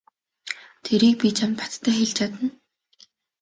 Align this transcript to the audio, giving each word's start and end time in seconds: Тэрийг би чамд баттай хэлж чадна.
Тэрийг 0.85 1.15
би 1.21 1.29
чамд 1.37 1.55
баттай 1.59 1.95
хэлж 1.97 2.13
чадна. 2.17 2.47